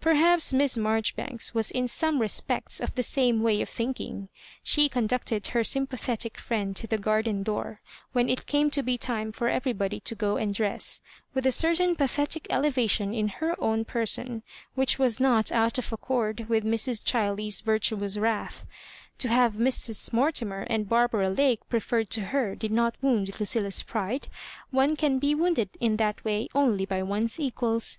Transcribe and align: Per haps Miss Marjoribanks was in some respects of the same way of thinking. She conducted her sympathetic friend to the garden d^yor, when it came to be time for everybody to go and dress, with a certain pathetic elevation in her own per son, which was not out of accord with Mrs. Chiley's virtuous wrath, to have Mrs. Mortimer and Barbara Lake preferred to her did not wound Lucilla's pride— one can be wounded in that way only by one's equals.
Per 0.00 0.14
haps 0.14 0.52
Miss 0.52 0.78
Marjoribanks 0.78 1.52
was 1.52 1.72
in 1.72 1.88
some 1.88 2.20
respects 2.20 2.78
of 2.78 2.94
the 2.94 3.02
same 3.02 3.42
way 3.42 3.60
of 3.60 3.68
thinking. 3.68 4.28
She 4.62 4.88
conducted 4.88 5.48
her 5.48 5.64
sympathetic 5.64 6.38
friend 6.38 6.76
to 6.76 6.86
the 6.86 6.96
garden 6.96 7.42
d^yor, 7.42 7.78
when 8.12 8.28
it 8.28 8.46
came 8.46 8.70
to 8.70 8.84
be 8.84 8.96
time 8.96 9.32
for 9.32 9.48
everybody 9.48 9.98
to 9.98 10.14
go 10.14 10.36
and 10.36 10.54
dress, 10.54 11.00
with 11.34 11.44
a 11.44 11.50
certain 11.50 11.96
pathetic 11.96 12.46
elevation 12.50 13.12
in 13.12 13.26
her 13.42 13.60
own 13.60 13.84
per 13.84 14.06
son, 14.06 14.44
which 14.76 15.00
was 15.00 15.18
not 15.18 15.50
out 15.50 15.76
of 15.76 15.92
accord 15.92 16.46
with 16.48 16.62
Mrs. 16.62 17.02
Chiley's 17.04 17.60
virtuous 17.60 18.16
wrath, 18.16 18.66
to 19.18 19.26
have 19.26 19.54
Mrs. 19.54 20.12
Mortimer 20.12 20.68
and 20.70 20.88
Barbara 20.88 21.30
Lake 21.30 21.68
preferred 21.68 22.10
to 22.10 22.26
her 22.26 22.54
did 22.54 22.70
not 22.70 22.94
wound 23.02 23.40
Lucilla's 23.40 23.82
pride— 23.82 24.28
one 24.70 24.94
can 24.94 25.18
be 25.18 25.34
wounded 25.34 25.70
in 25.80 25.96
that 25.96 26.24
way 26.24 26.46
only 26.54 26.86
by 26.86 27.02
one's 27.02 27.40
equals. 27.40 27.98